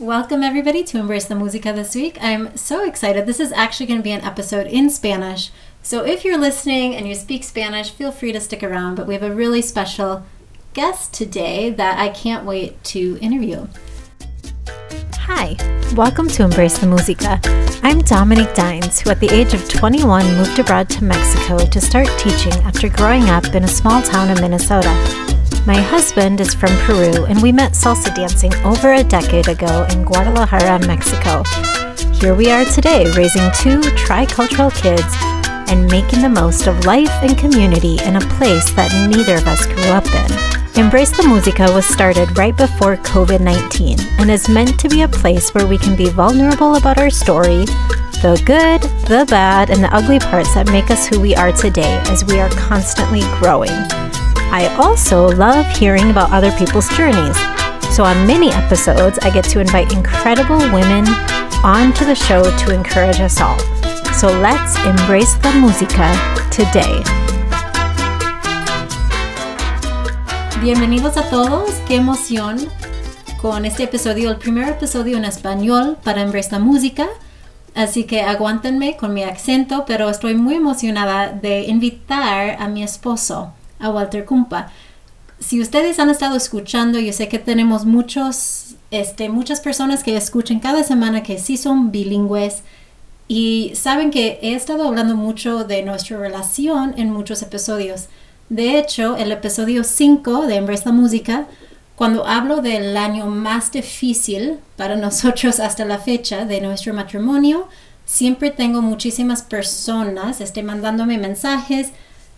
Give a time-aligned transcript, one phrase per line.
[0.00, 2.18] Welcome, everybody, to Embrace the Música this week.
[2.20, 3.26] I'm so excited.
[3.26, 5.50] This is actually going to be an episode in Spanish.
[5.82, 8.94] So if you're listening and you speak Spanish, feel free to stick around.
[8.94, 10.24] But we have a really special
[10.72, 13.66] guest today that I can't wait to interview.
[15.14, 15.56] Hi,
[15.96, 17.40] welcome to Embrace the Música.
[17.82, 22.06] I'm Dominique Dines, who at the age of 21 moved abroad to Mexico to start
[22.18, 25.37] teaching after growing up in a small town in Minnesota.
[25.68, 30.02] My husband is from Peru, and we met salsa dancing over a decade ago in
[30.02, 31.42] Guadalajara, Mexico.
[32.14, 35.04] Here we are today, raising two tricultural kids
[35.70, 39.66] and making the most of life and community in a place that neither of us
[39.66, 40.82] grew up in.
[40.82, 45.08] Embrace the Musica was started right before COVID 19 and is meant to be a
[45.08, 47.66] place where we can be vulnerable about our story,
[48.24, 52.02] the good, the bad, and the ugly parts that make us who we are today
[52.06, 54.07] as we are constantly growing.
[54.50, 57.36] I also love hearing about other people's journeys.
[57.92, 61.04] So, on many episodes, I get to invite incredible women
[61.62, 63.58] onto the show to encourage us all.
[64.16, 66.08] So, let's embrace the música
[66.48, 67.04] today.
[70.62, 72.56] Bienvenidos a todos, qué emoción
[73.42, 77.06] con este episodio, el primer episodio en español para Embrace la Música.
[77.74, 83.52] Así que aguántenme con mi acento, pero estoy muy emocionada de invitar a mi esposo
[83.78, 84.70] a Walter Kumpa.
[85.40, 90.60] Si ustedes han estado escuchando, yo sé que tenemos muchos, este, muchas personas que escuchan
[90.60, 92.62] cada semana que sí son bilingües
[93.28, 98.08] y saben que he estado hablando mucho de nuestra relación en muchos episodios.
[98.48, 101.46] De hecho, el episodio 5 de Embrace la Música,
[101.94, 107.68] cuando hablo del año más difícil para nosotros hasta la fecha de nuestro matrimonio,
[108.06, 111.90] siempre tengo muchísimas personas este, mandándome mensajes,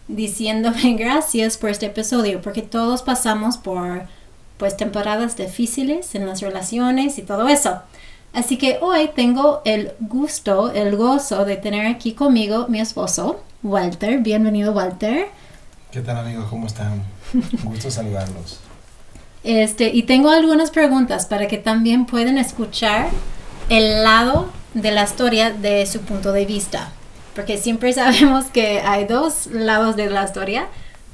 [0.08, 4.02] diciéndome gracias por este episodio, porque todos pasamos por
[4.58, 7.80] pues temporadas difíciles en las relaciones y todo eso.
[8.32, 14.18] Así que hoy tengo el gusto, el gozo de tener aquí conmigo mi esposo, Walter.
[14.18, 15.28] Bienvenido, Walter.
[15.90, 16.46] ¿Qué tal amigos?
[16.48, 17.02] ¿Cómo están?
[17.64, 18.60] Gusto saludarlos.
[19.42, 23.08] Este, y tengo algunas preguntas para que también puedan escuchar
[23.70, 26.92] el lado de la historia de su punto de vista
[27.34, 30.68] porque siempre sabemos que hay dos lados de la historia.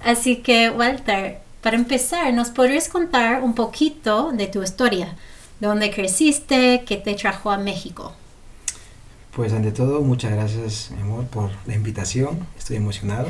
[0.05, 5.17] Así que, Walter, para empezar, ¿nos podrías contar un poquito de tu historia?
[5.61, 6.85] ¿Dónde creciste?
[6.87, 8.13] ¿Qué te trajo a México?
[9.35, 12.47] Pues ante todo, muchas gracias, amor, por la invitación.
[12.57, 13.29] Estoy emocionado.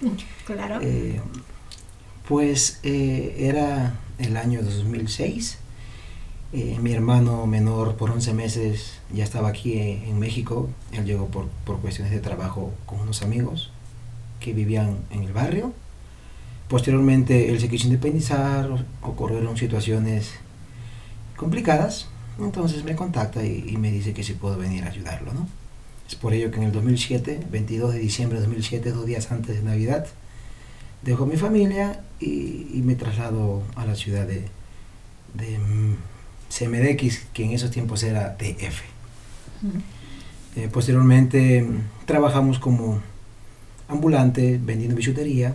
[0.46, 0.80] claro.
[0.82, 1.20] Eh,
[2.28, 5.58] pues eh, era el año 2006.
[6.52, 10.68] Eh, mi hermano menor por 11 meses ya estaba aquí en, México.
[10.92, 13.70] Él llegó por, por, cuestiones de trabajo con unos amigos
[14.40, 15.72] que vivían en el barrio.
[16.68, 20.32] Posteriormente él se quiso independizar, ocurrieron situaciones
[21.36, 22.08] complicadas.
[22.38, 25.32] Entonces me contacta y, me dice que si puedo venir a ayudarlo.
[25.32, 25.48] ¿no?
[26.08, 29.56] Es por ello que en el 2007, 22 de diciembre de 2007, dos días antes
[29.56, 30.06] de Navidad,
[31.02, 34.44] dejo mi familia y, me traslado a la ciudad de,
[35.34, 35.58] de
[36.48, 38.82] CMDX, que en esos tiempos era TF.
[40.56, 41.66] Eh, posteriormente
[42.06, 43.00] trabajamos como
[43.88, 45.54] ambulante vendiendo bisutería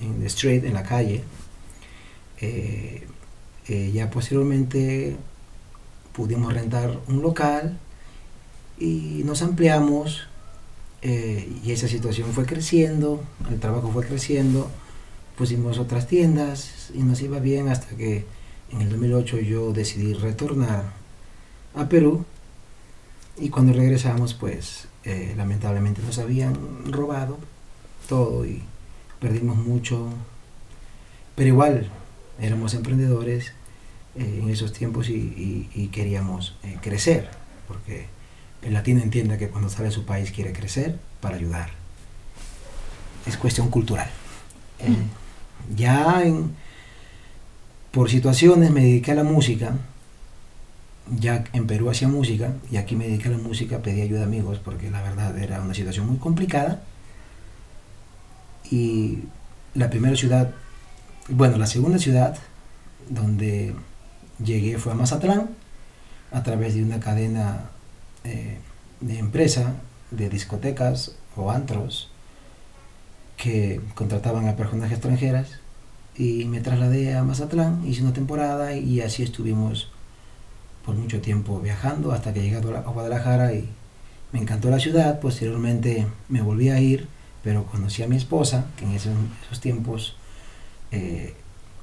[0.00, 1.22] en the street, en la calle.
[2.40, 3.06] Eh,
[3.68, 5.16] eh, ya posteriormente
[6.12, 7.78] pudimos rentar un local
[8.78, 10.28] y nos ampliamos
[11.02, 14.68] y esa situación fue creciendo, el trabajo fue creciendo,
[15.38, 18.24] pusimos otras tiendas y nos iba bien hasta que
[18.72, 20.92] en el 2008 yo decidí retornar
[21.74, 22.24] a Perú
[23.38, 27.38] y cuando regresamos pues eh, lamentablemente nos habían robado
[28.08, 28.62] todo y
[29.20, 30.08] perdimos mucho,
[31.34, 31.90] pero igual
[32.40, 33.52] éramos emprendedores
[34.14, 37.30] eh, en esos tiempos y, queríamos eh, crecer,
[37.68, 38.06] porque
[38.62, 41.70] el latino entiende que cuando sale de su país quiere crecer para ayudar.
[43.26, 44.10] Es cuestión cultural.
[45.74, 46.54] ya en,
[47.96, 49.72] por situaciones me dediqué a la música.
[51.18, 54.24] Ya en Perú hacía música y aquí me dediqué a la música, pedí ayuda a
[54.24, 56.82] amigos porque la verdad era una situación muy complicada.
[58.70, 59.20] Y
[59.72, 60.52] la primera ciudad,
[61.30, 62.36] bueno, la segunda ciudad
[63.08, 63.74] donde
[64.44, 65.48] llegué fue a Mazatlán
[66.32, 67.70] a través de una cadena
[68.24, 68.58] eh,
[69.00, 69.72] de empresa
[70.10, 72.10] de discotecas o antros
[73.38, 75.60] que contrataban a personas extranjeras
[76.18, 79.90] y me trasladé a Mazatlán, hice una temporada y así estuvimos
[80.84, 83.68] por mucho tiempo viajando hasta que llegué a Guadalajara y
[84.32, 87.08] me encantó la ciudad, posteriormente me volví a ir,
[87.42, 90.16] pero conocí a mi esposa, que en esos, tiempos
[90.90, 91.34] eh,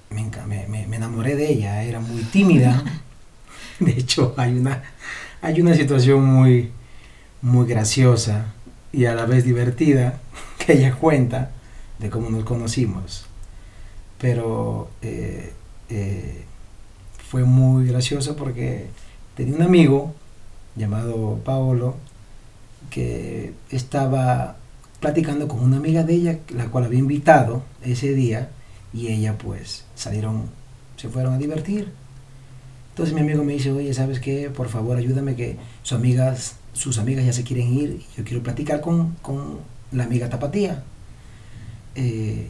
[0.10, 2.84] me, me, enamoré de ella, era muy tímida.
[3.80, 4.84] De hecho, hay una,
[5.42, 6.72] hay una situación muy,
[7.42, 8.54] muy graciosa
[8.92, 10.20] y a la vez divertida
[10.60, 11.52] que ella cuenta
[12.00, 13.26] de cómo nos conocimos.
[14.24, 15.52] Pero eh,
[15.90, 16.46] eh,
[17.28, 18.88] fue muy gracioso porque
[19.36, 20.14] tenía un amigo
[20.78, 21.98] llamado Paolo
[22.90, 24.56] que estaba
[25.02, 28.50] platicando con una amiga de ella, la cual había invitado ese día,
[28.94, 30.44] y ella pues salieron,
[30.96, 31.92] se fueron a divertir.
[32.92, 34.50] Entonces mi amigo me dice, oye, ¿sabes qué?
[34.50, 38.80] Por favor, ayúdame que sus amigas, sus amigas ya se quieren ir, yo quiero platicar
[38.80, 39.58] con, con
[39.92, 40.81] la amiga Tapatía.
[41.96, 42.48] Eh,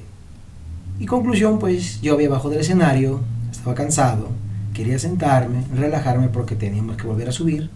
[0.99, 4.29] y conclusión, pues yo había bajado del escenario, estaba cansado,
[4.73, 7.69] quería sentarme, relajarme porque teníamos que volver a subir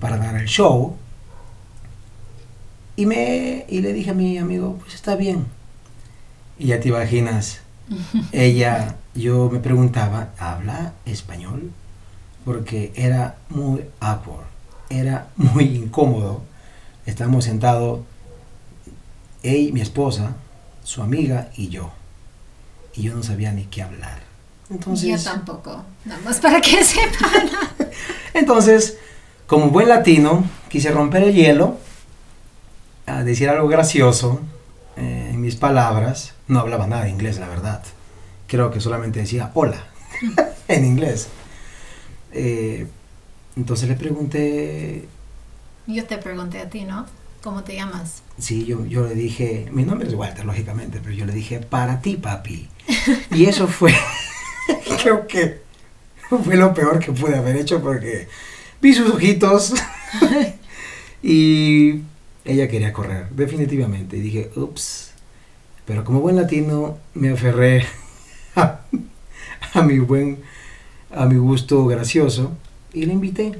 [0.00, 0.96] para dar el show.
[2.96, 5.46] Y, me, y le dije a mi amigo, pues está bien.
[6.58, 7.60] Y ya te imaginas,
[8.32, 11.70] ella, yo me preguntaba, ¿habla español?
[12.44, 14.46] Porque era muy awkward,
[14.88, 16.42] era muy incómodo.
[17.06, 18.00] Estábamos sentados,
[19.42, 20.36] ella, mi esposa,
[20.82, 21.92] su amiga y yo.
[22.94, 24.20] Y yo no sabía ni qué hablar.
[24.70, 27.50] Entonces, yo tampoco, nada más para que sepan.
[28.34, 28.98] Entonces,
[29.46, 31.76] como buen latino, quise romper el hielo,
[33.06, 34.40] a decir algo gracioso
[34.96, 36.34] eh, en mis palabras.
[36.46, 37.82] No hablaba nada de inglés, la verdad.
[38.46, 39.84] Creo que solamente decía hola
[40.68, 41.28] en inglés.
[42.32, 42.86] Eh,
[43.56, 45.08] entonces le pregunté...
[45.86, 47.06] Yo te pregunté a ti, ¿no?
[47.42, 48.22] ¿Cómo te llamas?
[48.38, 52.00] Sí, yo, yo le dije, mi nombre es Walter, lógicamente, pero yo le dije, para
[52.00, 52.68] ti, papi.
[53.32, 53.94] Y eso fue,
[55.02, 55.60] creo que
[56.28, 58.28] fue lo peor que pude haber hecho porque
[58.80, 59.74] vi sus ojitos
[61.22, 62.02] y
[62.44, 64.16] ella quería correr, definitivamente.
[64.16, 65.12] Y dije, ups.
[65.86, 67.84] Pero como buen latino me aferré
[68.54, 68.82] a,
[69.82, 70.40] mi buen,
[71.10, 72.52] a mi gusto gracioso
[72.92, 73.58] y le invité.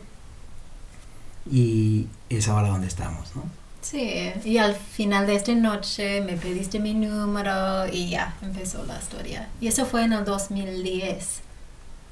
[1.50, 3.42] Y es ahora donde estamos, ¿no?
[3.80, 8.98] Sí, y al final de esta noche me pediste mi número y ya empezó la
[8.98, 9.48] historia.
[9.60, 11.40] Y eso fue en el 2010.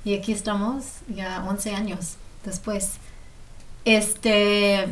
[0.05, 2.93] Y aquí estamos ya 11 años después.
[3.85, 4.89] Este,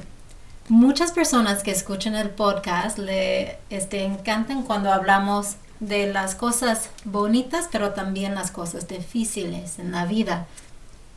[0.69, 7.69] muchas personas que escuchan el podcast le este, encantan cuando hablamos de las cosas bonitas,
[7.73, 10.47] pero también las cosas difíciles en la vida.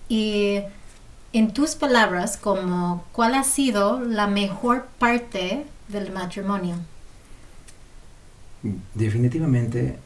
[0.08, 0.62] Y
[1.34, 6.76] en tus palabras, como, ¿cuál ha sido la mejor parte del matrimonio?
[8.94, 9.98] Definitivamente,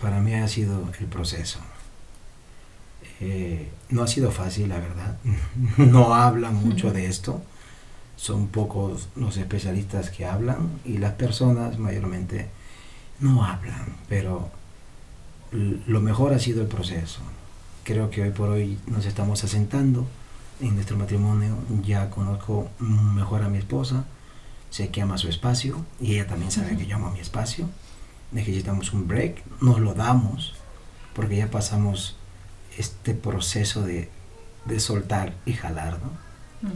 [0.00, 1.58] para mí ha sido el proceso.
[3.20, 5.16] Eh, no ha sido fácil, la verdad.
[5.78, 7.42] No hablan mucho de esto.
[8.16, 12.48] Son pocos los especialistas que hablan y las personas mayormente
[13.20, 14.50] no hablan, pero
[15.52, 17.20] lo mejor ha sido el proceso.
[17.84, 20.06] Creo que hoy por hoy nos estamos asentando
[20.60, 21.56] en nuestro matrimonio.
[21.82, 24.04] Ya conozco mejor a mi esposa,
[24.70, 27.68] sé que ama su espacio y ella también sabe que yo amo mi espacio.
[28.32, 30.54] Necesitamos un break, nos lo damos
[31.14, 32.16] porque ya pasamos
[32.76, 34.10] este proceso de,
[34.64, 36.70] de soltar y jalar, ¿no?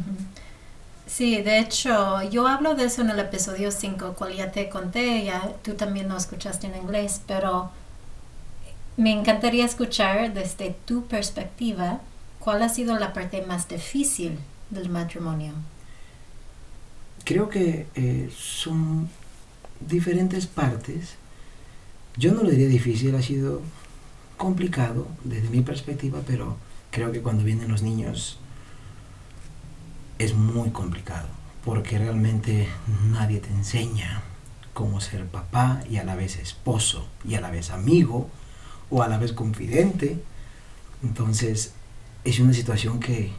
[1.06, 5.24] Sí, de hecho, yo hablo de eso en el episodio 5, cual ya te conté,
[5.24, 7.70] ya tú también lo escuchaste en inglés, pero
[8.96, 12.00] me encantaría escuchar desde tu perspectiva
[12.40, 14.38] cuál ha sido la parte más difícil
[14.70, 15.52] del matrimonio.
[17.24, 19.08] Creo que eh, son
[19.78, 21.14] diferentes partes.
[22.16, 23.62] Yo no lo diría difícil, ha sido
[24.36, 26.56] complicado desde mi perspectiva, pero
[26.90, 28.38] creo que cuando vienen los niños
[30.18, 31.28] es muy complicado,
[31.64, 32.68] porque realmente
[33.12, 34.22] nadie te enseña
[34.72, 38.30] cómo ser papá y a la vez esposo y a la vez amigo
[38.88, 40.22] o a la vez confidente.
[41.02, 41.74] Entonces
[42.24, 43.32] es una situación que,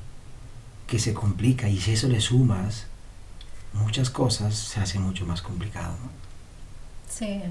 [0.88, 2.88] que se complica y si eso le sumas
[3.74, 5.96] muchas cosas se hace mucho más complicado.
[7.10, 7.42] Sí,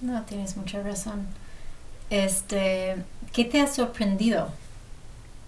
[0.00, 1.26] no, tienes mucha razón.
[2.10, 2.96] Este,
[3.32, 4.48] ¿qué te ha sorprendido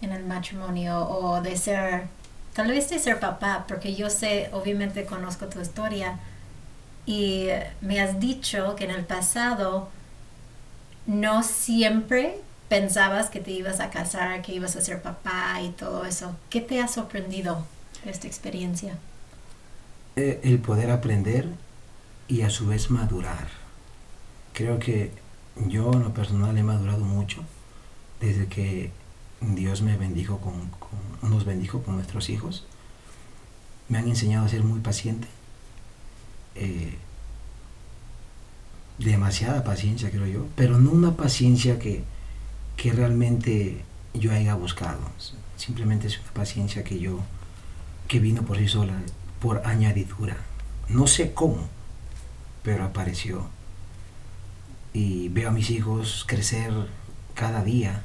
[0.01, 2.07] en el matrimonio o de ser,
[2.55, 3.65] tal vez de ser papá?
[3.69, 6.19] Porque yo sé, obviamente conozco tu historia
[7.05, 7.49] y
[7.81, 9.89] me has dicho que en el pasado
[11.07, 16.05] no siempre pensabas que te ibas a casar, que ibas a ser papá y todo
[16.05, 16.37] eso.
[16.51, 17.65] ¿Qué te ha sorprendido
[18.05, 18.99] esta experiencia?
[20.17, 21.49] Eh, el poder aprender
[22.29, 23.49] y a su vez madurar.
[24.53, 25.13] Creo que
[25.69, 27.43] yo en lo personal he madurado mucho
[28.21, 28.91] desde que
[29.41, 30.71] Dios me bendijo con,
[31.29, 32.67] nos bendijo con nuestros hijos.
[33.89, 35.29] Me han enseñado a ser muy paciente.
[36.55, 36.97] Eh,
[38.99, 42.03] demasiada paciencia, creo yo, pero no una paciencia que,
[42.77, 44.99] que realmente yo haya buscado.
[45.57, 47.21] simplemente es una paciencia que yo,
[48.09, 48.95] que vino por sí sola,
[49.41, 50.37] por añadidura.
[50.89, 51.69] No sé cómo,
[52.63, 53.47] pero apareció.
[54.93, 56.73] Y veo a mis hijos crecer
[57.35, 58.03] cada día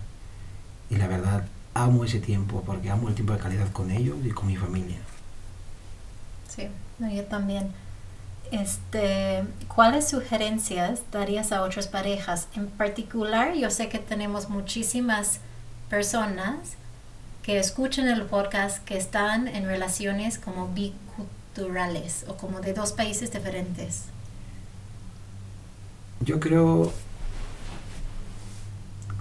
[0.90, 4.30] y la verdad amo ese tiempo porque amo el tiempo de calidad con ellos y
[4.30, 4.98] con mi familia.
[6.50, 6.68] Sí,
[7.00, 7.72] yo también.
[8.52, 12.50] Este, ¿cuáles sugerencias darías a otras parejas?
[12.54, 15.40] En particular, yo sé que tenemos muchísimas
[15.90, 16.76] personas
[17.44, 23.32] que escuchan el podcast que están en relaciones como biculturales o como de dos países
[23.32, 24.04] diferentes.
[26.20, 26.92] Yo creo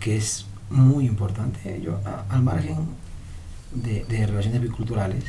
[0.01, 2.89] que es muy importante, yo, al margen
[3.71, 5.25] de, de relaciones biculturales,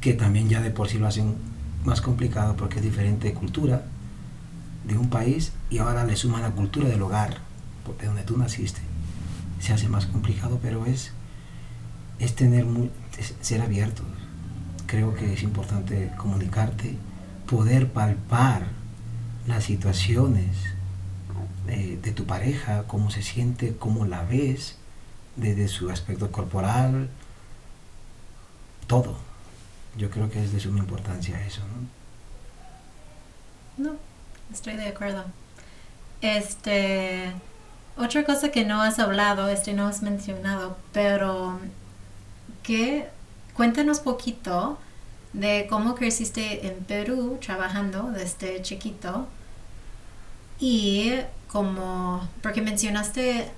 [0.00, 1.36] que también ya de por sí lo hacen
[1.84, 3.82] más complicado porque es diferente cultura
[4.84, 7.38] de un país y ahora le suman la cultura del hogar,
[8.00, 8.80] de donde tú naciste.
[9.60, 11.12] Se hace más complicado, pero es,
[12.18, 12.90] es tener muy,
[13.40, 14.06] ser abiertos.
[14.86, 16.96] Creo que es importante comunicarte,
[17.46, 18.66] poder palpar
[19.46, 20.56] las situaciones
[21.66, 24.76] de, de tu pareja, cómo se siente, cómo la ves,
[25.36, 27.10] desde su aspecto corporal,
[28.86, 29.27] todo
[29.98, 31.60] yo creo que es de suma importancia eso,
[33.76, 33.90] ¿no?
[33.90, 33.96] No,
[34.52, 35.24] estoy de acuerdo.
[36.20, 37.32] Este,
[37.96, 41.58] otra cosa que no has hablado, este no has mencionado, pero
[42.62, 43.08] que
[43.54, 44.78] cuéntanos poquito
[45.32, 49.26] de cómo creciste en Perú trabajando desde chiquito
[50.60, 51.12] y
[51.48, 53.50] como, porque mencionaste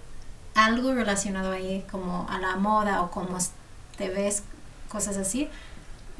[0.55, 3.39] algo relacionado ahí como a la moda o cómo
[3.97, 4.43] te ves,
[4.89, 5.49] cosas así.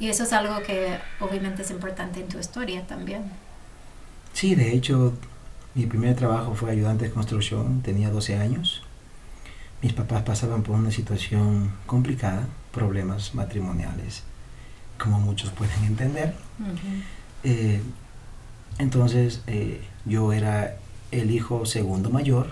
[0.01, 3.21] Y eso es algo que obviamente es importante en tu historia también.
[4.33, 5.13] Sí, de hecho,
[5.75, 8.81] mi primer trabajo fue ayudante de construcción, tenía 12 años.
[9.83, 14.23] Mis papás pasaban por una situación complicada, problemas matrimoniales,
[14.97, 16.33] como muchos pueden entender.
[17.43, 17.79] Eh,
[18.79, 20.77] entonces, eh, yo era
[21.11, 22.47] el hijo segundo mayor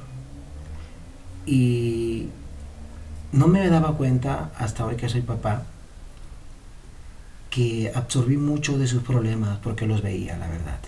[1.48, 2.30] y
[3.32, 5.64] no me daba cuenta hasta hoy que soy papá
[7.50, 10.80] que absorbí mucho de sus problemas porque los veía, la verdad.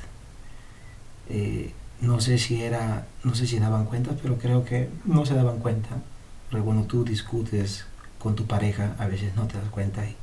[1.29, 5.35] Eh, no sé si era, no sé si daban cuenta, pero creo que no se
[5.35, 5.89] daban cuenta.
[6.49, 7.85] Porque cuando tú discutes
[8.19, 10.15] con tu pareja, a veces no te das cuenta y,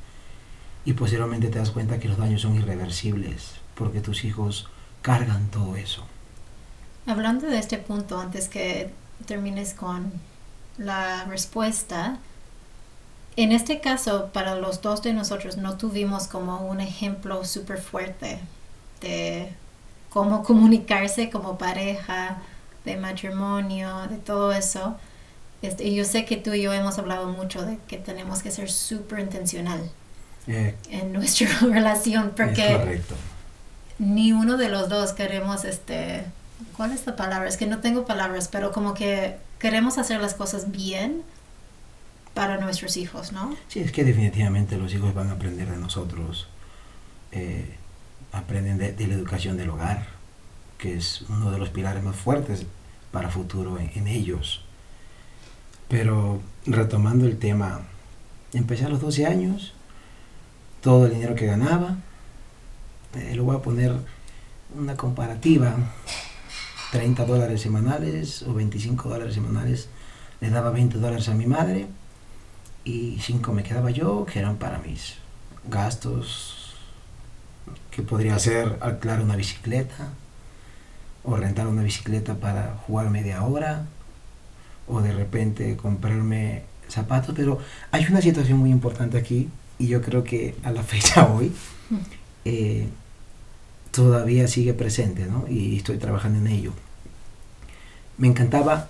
[0.85, 4.67] y posteriormente te das cuenta que los daños son irreversibles porque tus hijos
[5.01, 6.05] cargan todo eso.
[7.07, 8.91] Hablando de este punto, antes que
[9.25, 10.11] termines con
[10.77, 12.19] la respuesta,
[13.43, 18.39] en este caso, para los dos de nosotros no tuvimos como un ejemplo súper fuerte
[19.01, 19.51] de
[20.09, 22.37] cómo comunicarse como pareja,
[22.85, 24.97] de matrimonio, de todo eso.
[25.61, 28.49] Este, y yo sé que tú y yo hemos hablado mucho de que tenemos que
[28.49, 29.91] ser súper intencional
[30.47, 33.01] eh, en nuestra relación porque
[33.99, 36.23] ni uno de los dos queremos, este,
[36.77, 37.49] ¿cuál es la palabra?
[37.49, 41.23] Es que no tengo palabras, pero como que queremos hacer las cosas bien
[42.33, 43.55] para nuestros hijos, ¿no?
[43.67, 46.47] Sí, es que definitivamente los hijos van a aprender de nosotros,
[47.31, 47.75] eh,
[48.31, 50.07] aprenden de, la educación del hogar,
[50.77, 52.65] que es uno de los pilares más fuertes
[53.11, 54.63] para futuro en, ellos.
[55.87, 57.81] Pero retomando el tema,
[58.53, 59.73] empecé a los 12 años,
[60.81, 61.97] todo el dinero que ganaba,
[63.15, 63.93] eh, lo voy a poner
[64.77, 65.75] una comparativa,
[66.91, 69.89] 30 dólares semanales o 25 dólares semanales,
[70.41, 71.87] le daba 20 dólares a mi madre
[72.89, 75.15] y cinco me quedaba yo, que eran para mis
[75.69, 76.73] gastos,
[77.91, 80.09] que podría ser alquilar una bicicleta,
[81.23, 83.85] o rentar una bicicleta para jugar media hora,
[84.87, 87.59] o de repente comprarme zapatos, pero
[87.91, 91.51] hay una situación muy importante aquí, y yo creo que a la fecha hoy
[92.45, 92.87] eh,
[93.91, 95.45] todavía sigue presente, ¿no?
[95.47, 96.73] Y estoy trabajando en ello.
[98.17, 98.89] Me encantaba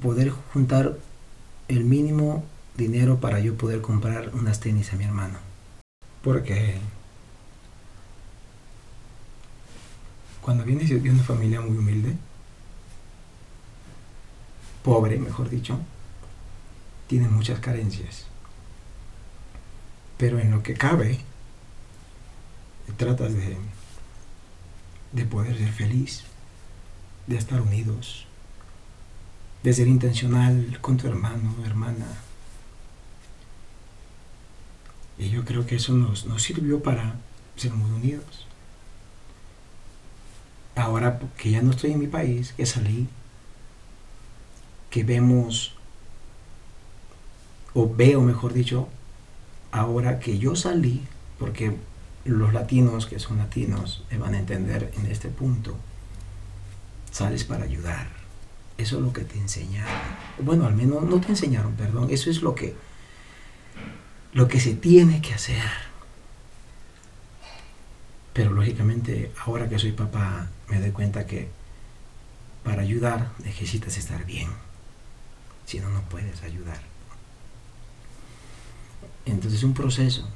[0.00, 0.96] poder juntar
[1.68, 2.44] el mínimo
[2.76, 5.38] dinero para yo poder comprar unas tenis a mi hermano.
[6.22, 6.78] Porque
[10.40, 12.16] cuando vienes de una familia muy humilde,
[14.82, 15.78] pobre, mejor dicho,
[17.08, 18.26] tiene muchas carencias.
[20.18, 21.20] Pero en lo que cabe,
[22.96, 23.56] tratas de,
[25.12, 26.24] de poder ser feliz,
[27.26, 28.26] de estar unidos,
[29.62, 32.06] de ser intencional con tu hermano, hermana,
[35.18, 37.16] y yo creo que eso nos, sirvió para
[37.56, 38.46] ser muy unidos.
[40.74, 43.08] Ahora que ya no estoy en mi país, que salí,
[44.90, 45.74] que vemos
[47.72, 48.88] o veo mejor dicho,
[49.72, 51.02] ahora que yo salí,
[51.38, 51.76] porque
[52.24, 55.76] los latinos que son latinos me van a entender en este punto,
[57.10, 58.08] sales para ayudar.
[58.78, 59.94] Eso es lo que te enseñaron.
[60.38, 62.08] Bueno, al menos no te enseñaron, perdón.
[62.10, 62.76] Eso es lo que,
[64.36, 65.64] lo que se tiene que hacer.
[68.34, 71.48] Pero lógicamente, ahora que soy papá, me doy cuenta que
[72.62, 74.50] para ayudar necesitas estar bien.
[75.64, 76.78] Si no, no puedes ayudar.
[79.24, 80.28] Entonces es un proceso.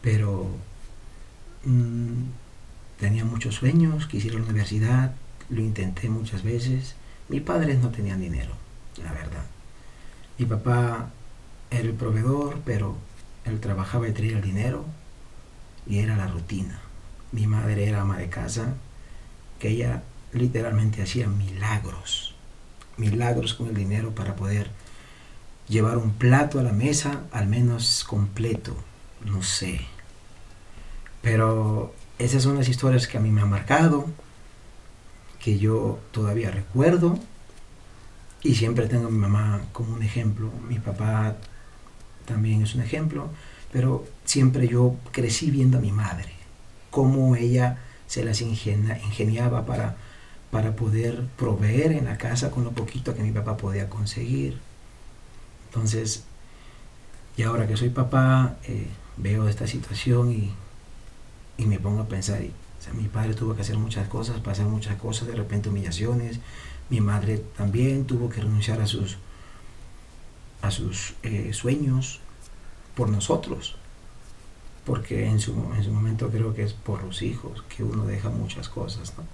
[0.00, 0.48] Pero
[1.64, 2.26] mmm,
[3.00, 5.16] tenía muchos sueños, quisiera la universidad,
[5.50, 6.94] lo intenté muchas veces.
[7.28, 8.52] Mis padres no tenían dinero,
[9.02, 9.44] la verdad.
[10.38, 11.10] Mi papá
[11.78, 12.96] era el proveedor, pero
[13.44, 14.84] él trabajaba y traía el dinero
[15.86, 16.80] y era la rutina.
[17.32, 18.74] Mi madre era ama de casa,
[19.58, 20.02] que ella
[20.32, 22.34] literalmente hacía milagros,
[22.96, 24.70] milagros con el dinero para poder
[25.68, 28.76] llevar un plato a la mesa, al menos completo,
[29.24, 29.80] no sé.
[31.22, 34.06] Pero esas son las historias que a mí me han marcado,
[35.38, 37.18] que yo todavía recuerdo
[38.42, 40.50] y siempre tengo a mi mamá como un ejemplo.
[40.68, 41.36] Mi papá
[42.26, 43.28] también es un ejemplo,
[43.72, 46.32] pero siempre yo crecí viendo a mi madre,
[46.90, 49.96] cómo ella se las ingeniaba para,
[50.50, 54.58] para poder proveer en la casa con lo poquito que mi papá podía conseguir.
[55.68, 56.24] Entonces,
[57.36, 60.52] y ahora que soy papá, eh, veo esta situación y,
[61.58, 62.40] y me pongo a pensar,
[62.92, 66.40] mi padre tuvo que hacer muchas cosas, pasar muchas cosas, de repente humillaciones.
[66.90, 69.16] Mi madre también tuvo que renunciar a sus,
[70.64, 72.20] a sus eh, sueños
[72.94, 73.76] por nosotros.
[74.84, 78.28] Porque en su, en su momento creo que es por los hijos que uno deja
[78.28, 79.12] muchas cosas.
[79.16, 79.24] ¿no?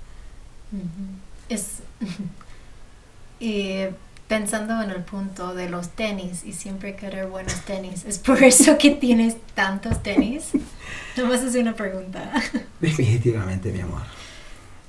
[1.49, 1.83] Es.
[4.31, 8.79] pensando en el punto de los tenis y siempre querer buenos tenis, ¿es por eso
[8.79, 10.51] que tienes tantos tenis?
[11.17, 12.33] Nomás es una pregunta.
[12.81, 14.03] Definitivamente, mi amor.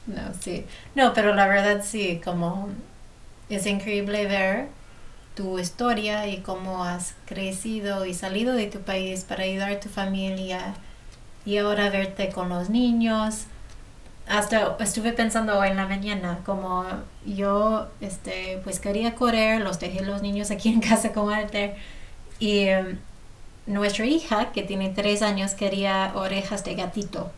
[0.06, 0.64] No, sí.
[0.94, 2.70] No, pero la verdad sí, como
[3.50, 4.68] es increíble ver
[5.36, 9.90] tu historia y cómo has crecido y salido de tu país para ayudar a tu
[9.90, 10.76] familia
[11.46, 13.46] y ahora verte con los niños
[14.28, 16.86] hasta estuve pensando hoy en la mañana, como
[17.26, 21.76] yo, este, pues quería correr, los dejé los niños aquí en casa con Walter
[22.40, 22.98] y um,
[23.68, 27.32] nuestra hija, que tiene tres años, quería orejas de gatito.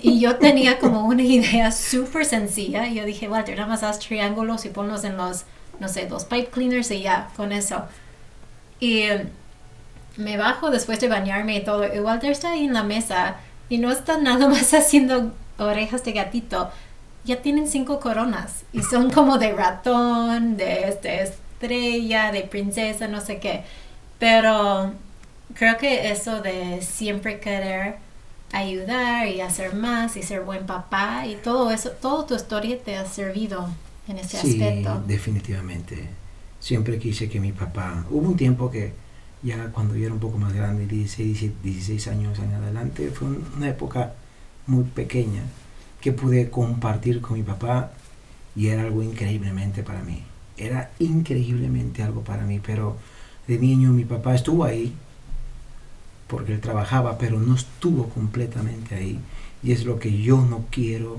[0.00, 2.88] Y yo tenía como una idea súper sencilla.
[2.88, 5.44] Yo dije, Walter, nada más haz triángulos y ponlos en los,
[5.80, 7.84] no sé, dos pipe cleaners y ya, con eso.
[8.78, 9.04] Y
[10.16, 11.92] me bajo después de bañarme y todo.
[11.92, 13.36] Y Walter está ahí en la mesa
[13.68, 16.70] y no está nada más haciendo orejas de gatito,
[17.24, 23.20] ya tienen cinco coronas y son como de ratón, de este, estrella, de princesa, no
[23.20, 23.64] sé qué.
[24.18, 24.92] Pero
[25.54, 27.96] creo que eso de siempre querer
[28.52, 32.96] ayudar y hacer más y ser buen papá y todo eso, toda tu historia te
[32.96, 33.68] ha servido
[34.10, 35.02] en ese sí, aspecto.
[35.06, 36.08] Definitivamente.
[36.58, 38.92] Siempre quise que mi papá, hubo un tiempo que
[39.42, 43.68] ya cuando yo era un poco más grande, 16, 16 años en adelante, fue una
[43.68, 44.14] época
[44.66, 45.42] muy pequeña
[46.00, 47.92] que pude compartir con mi papá
[48.54, 50.22] y era algo increíblemente para mí.
[50.56, 52.96] Era increíblemente algo para mí, pero
[53.46, 54.94] de niño mi papá estuvo ahí
[56.26, 59.18] porque él trabajaba, pero no estuvo completamente ahí.
[59.62, 61.18] Y es lo que yo no quiero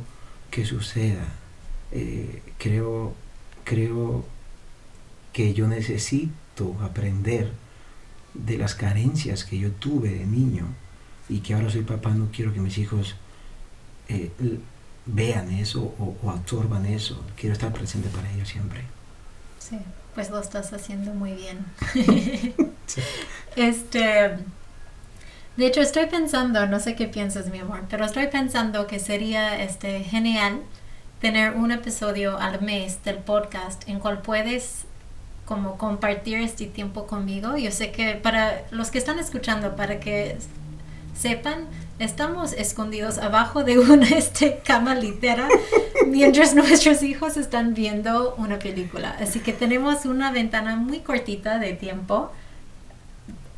[0.50, 1.26] que suceda.
[1.92, 3.14] Eh, creo,
[3.64, 4.26] creo
[5.34, 7.52] que yo necesito aprender
[8.34, 10.68] de las carencias que yo tuve de niño
[11.28, 13.16] y que ahora soy papá, no quiero que mis hijos
[14.10, 14.32] eh,
[15.06, 17.24] vean eso o, absorban eso.
[17.36, 18.82] Quiero estar presente para ellos siempre.
[19.60, 19.78] Sí,
[20.16, 21.66] pues lo estás haciendo muy bien.
[23.56, 24.38] Este,
[25.56, 29.62] de hecho estoy pensando, no sé qué piensas mi amor, pero estoy pensando que sería
[29.64, 30.62] este genial
[31.22, 34.86] tener un episodio al mes del podcast en cual puedes
[35.46, 37.58] como compartir este tiempo conmigo.
[37.58, 40.38] Yo sé que para los que están escuchando, para que
[41.14, 41.68] sepan,
[42.00, 45.48] estamos escondidos abajo de una este, cama litera
[46.08, 49.16] mientras nuestros hijos están viendo una película.
[49.20, 52.32] Así que tenemos una ventana muy cortita de tiempo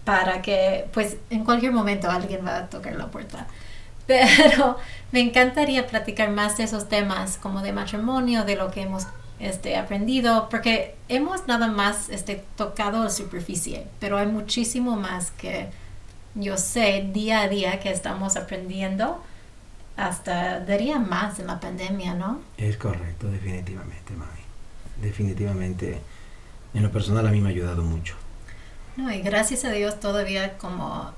[0.04, 3.48] para que, pues, en cualquier momento alguien va a tocar la puerta.
[4.08, 4.78] Pero
[5.12, 9.08] me encantaría platicar más de esos temas, como de matrimonio, de lo que hemos
[9.40, 15.70] este, aprendido, porque hemos nada más este, tocado la superficie, pero hay muchísimo más que
[16.36, 19.22] yo sé día a día que estamos aprendiendo,
[19.98, 22.42] hasta daría más en la pandemia, ¿no?
[22.58, 24.32] Es correcto, definitivamente, mami.
[25.02, 26.00] Definitivamente,
[26.74, 28.16] en lo personal a mí me ha ayudado mucho.
[28.96, 31.12] No, y gracias a Dios todavía como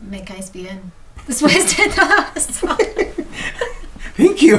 [0.00, 0.80] me caes bien.
[1.26, 2.76] Después de todo eso.
[4.16, 4.58] Thank you.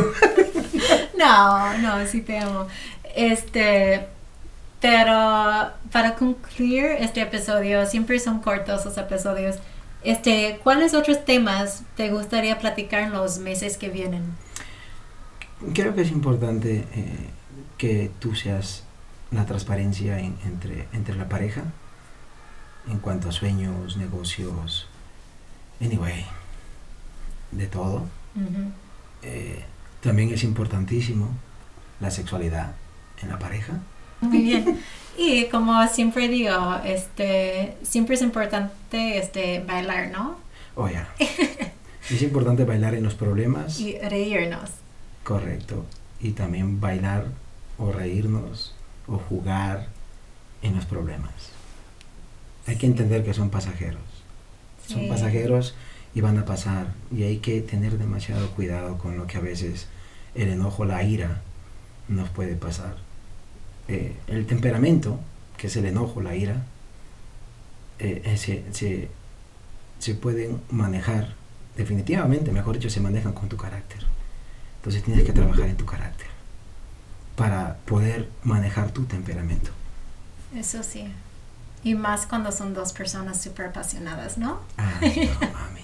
[1.17, 2.67] No, no, sí te amo.
[3.15, 4.07] Este,
[4.81, 9.57] pero para concluir este episodio, siempre son cortos los episodios.
[10.03, 14.23] Este, ¿cuáles otros temas te gustaría platicar en los meses que vienen?
[15.73, 17.29] Creo que es importante eh,
[17.77, 18.83] que tú seas
[19.31, 21.61] la transparencia en- entre, entre la pareja
[22.89, 24.87] en cuanto a sueños, negocios,
[25.79, 26.25] anyway,
[27.57, 28.03] de todo.
[28.35, 28.71] Ujú.
[29.23, 29.63] Eh,
[30.01, 31.29] también es importantísimo
[31.99, 32.73] la sexualidad
[33.21, 33.73] en la pareja.
[34.21, 34.79] Muy bien.
[35.17, 40.37] Y como siempre digo, este, siempre es importante este, bailar, ¿no?
[40.75, 41.07] Oh, ya.
[42.09, 44.69] es importante bailar en los problemas, Y reírnos.
[45.23, 45.85] correcto.
[46.19, 47.25] Y también bailar
[47.77, 48.73] o reírnos
[49.07, 49.87] o jugar
[50.61, 51.33] en los problemas.
[52.65, 54.01] Hay que entender que son pasajeros.
[54.87, 55.07] Son Sí.
[55.07, 55.75] pasajeros
[56.15, 56.93] y van a pasar.
[57.11, 59.87] Y hay que tener demasiado cuidado con lo que a veces
[60.35, 61.41] el enojo, la ira
[62.07, 62.97] nos puede pasar.
[63.87, 65.19] Eh, el temperamento,
[65.57, 66.65] que es el enojo, la ira,
[67.99, 69.09] eh, eh, se, se,
[69.99, 71.35] se pueden manejar,
[71.77, 74.05] definitivamente, mejor dicho, se manejan con tu carácter.
[74.77, 76.27] Entonces tienes que trabajar en tu carácter
[77.35, 79.71] para poder manejar tu temperamento.
[80.55, 81.05] Eso sí.
[81.83, 84.59] Y más cuando son dos personas súper apasionadas, ¿no?
[84.77, 85.81] Ay, no, mami.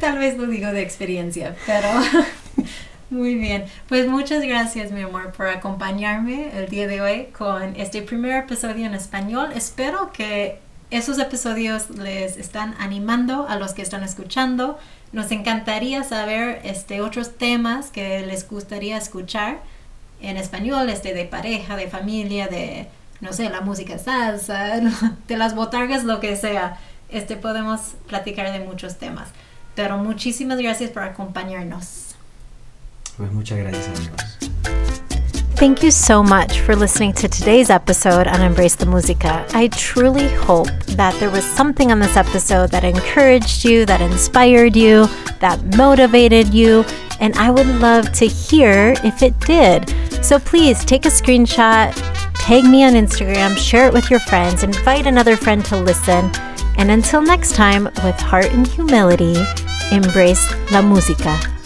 [0.00, 1.88] Tal vez lo digo de experiencia, pero
[3.10, 3.64] muy bien.
[3.88, 8.86] Pues muchas gracias, mi amor, por acompañarme el día de hoy con este primer episodio
[8.86, 9.50] en español.
[9.54, 14.78] Espero que esos episodios les están animando a los que están escuchando.
[15.12, 19.58] Nos encantaría saber este otros temas que les gustaría escuchar
[20.20, 22.88] en español, este de pareja, de familia, de
[23.20, 24.80] no sé, la música salsa,
[25.28, 26.78] de las botargas, lo que sea.
[27.10, 29.28] Este podemos platicar de muchos temas.
[29.78, 32.16] Pero muchísimas gracias por acompañarnos.
[33.16, 34.38] Pues muchas gracias, amigos.
[35.54, 39.46] Thank you so much for listening to today's episode on Embrace the Musica.
[39.54, 44.74] I truly hope that there was something on this episode that encouraged you, that inspired
[44.74, 45.06] you,
[45.38, 46.84] that motivated you,
[47.20, 49.94] and I would love to hear if it did.
[50.24, 51.94] So please take a screenshot,
[52.34, 56.32] tag me on Instagram, share it with your friends, invite another friend to listen.
[56.78, 59.34] And until next time, with heart and humility,
[59.90, 61.57] embrace la música.